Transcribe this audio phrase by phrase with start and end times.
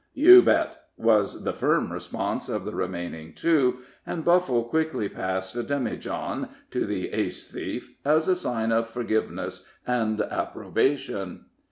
[0.15, 5.61] "You bet," was the firm response of the remaining two, and Buffle quickly passed a
[5.61, 11.45] demijohn, to the ace thief, as a sign of forgiveness and approbation.